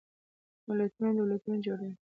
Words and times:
ملتونه 0.67 1.09
دولتونه 1.17 1.55
جوړوي. 1.65 1.93